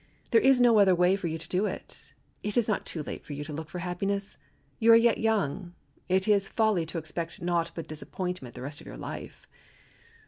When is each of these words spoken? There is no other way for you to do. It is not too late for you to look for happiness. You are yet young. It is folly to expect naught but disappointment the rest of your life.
There 0.31 0.41
is 0.41 0.59
no 0.59 0.79
other 0.79 0.95
way 0.95 1.15
for 1.15 1.27
you 1.27 1.37
to 1.37 1.47
do. 1.47 1.67
It 1.67 1.87
is 2.41 2.67
not 2.67 2.87
too 2.87 3.03
late 3.03 3.23
for 3.23 3.33
you 3.33 3.43
to 3.43 3.53
look 3.53 3.69
for 3.69 3.77
happiness. 3.77 4.35
You 4.79 4.93
are 4.93 4.95
yet 4.95 5.19
young. 5.19 5.75
It 6.09 6.27
is 6.27 6.49
folly 6.49 6.87
to 6.87 6.97
expect 6.97 7.39
naught 7.39 7.69
but 7.75 7.87
disappointment 7.87 8.55
the 8.55 8.63
rest 8.63 8.81
of 8.81 8.87
your 8.87 8.97
life. 8.97 9.47